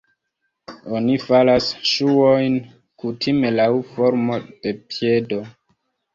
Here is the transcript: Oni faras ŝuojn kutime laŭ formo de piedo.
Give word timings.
Oni 0.99 1.17
faras 1.25 1.67
ŝuojn 1.89 2.57
kutime 3.05 3.53
laŭ 3.61 3.69
formo 3.93 4.41
de 4.49 4.75
piedo. 4.91 5.41